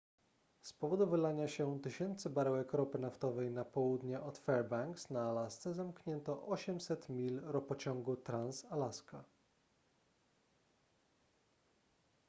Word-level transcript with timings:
z 0.61 0.73
powodu 0.73 1.07
wylania 1.07 1.47
się 1.47 1.79
tysięcy 1.81 2.29
baryłek 2.29 2.73
ropy 2.73 2.99
naftowej 2.99 3.51
na 3.51 3.65
południe 3.65 4.21
od 4.21 4.37
fairbanks 4.37 5.09
na 5.09 5.29
alasce 5.29 5.73
zamknięto 5.73 6.47
800 6.47 7.09
mil 7.09 7.41
ropociągu 7.43 8.15
trans-alaska 8.15 9.23